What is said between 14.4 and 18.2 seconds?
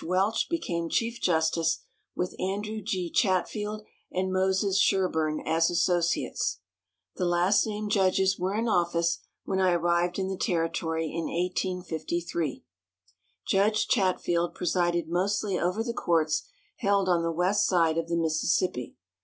presided mostly over the courts held on the west side of the